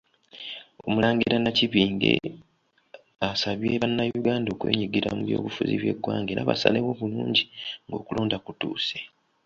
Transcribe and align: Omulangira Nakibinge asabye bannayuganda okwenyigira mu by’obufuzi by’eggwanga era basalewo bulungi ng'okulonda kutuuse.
Omulangira 0.87 1.35
Nakibinge 1.43 2.13
asabye 3.29 3.71
bannayuganda 3.81 4.47
okwenyigira 4.51 5.09
mu 5.17 5.21
by’obufuzi 5.27 5.73
by’eggwanga 5.81 6.29
era 6.31 6.49
basalewo 6.49 6.89
bulungi 6.99 7.43
ng'okulonda 7.87 8.37
kutuuse. 8.45 8.97